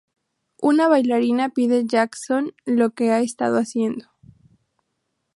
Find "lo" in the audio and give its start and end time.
2.65-2.89